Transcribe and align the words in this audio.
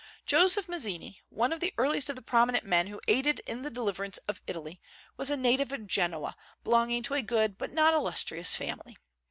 Joseph 0.25 0.67
Mazzini, 0.67 1.21
one 1.29 1.53
of 1.53 1.59
the 1.59 1.75
earliest 1.77 2.09
of 2.09 2.15
the 2.15 2.23
prominent 2.23 2.63
men 2.65 2.87
who 2.87 2.99
aided 3.07 3.37
in 3.41 3.61
the 3.61 3.69
deliverance 3.69 4.17
of 4.27 4.41
Italy, 4.47 4.81
was 5.15 5.29
a 5.29 5.37
native 5.37 5.71
of 5.71 5.85
Genoa, 5.85 6.35
belonging 6.63 7.03
to 7.03 7.13
a 7.13 7.21
good 7.21 7.55
but 7.55 7.71
not 7.71 7.93
illustrious 7.93 8.55
family. 8.55 8.97